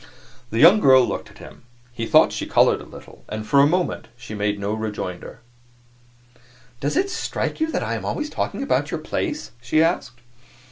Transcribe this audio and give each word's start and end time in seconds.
The 0.49 0.57
young 0.57 0.79
girl 0.79 1.03
looked 1.07 1.29
at 1.29 1.37
him; 1.37 1.61
he 1.93 2.07
thought 2.07 2.31
she 2.33 2.47
colored 2.47 2.81
a 2.81 2.85
little; 2.85 3.23
and 3.29 3.45
for 3.45 3.59
a 3.59 3.67
moment 3.67 4.07
she 4.17 4.33
made 4.33 4.57
no 4.59 4.73
rejoinder. 4.73 5.41
"Does 6.79 6.97
it 6.97 7.11
strike 7.11 7.59
you 7.59 7.69
that 7.71 7.83
I 7.83 7.93
am 7.93 8.03
always 8.03 8.31
talking 8.31 8.63
about 8.63 8.89
your 8.89 8.99
place?" 8.99 9.51
she 9.61 9.83
asked. 9.83 10.21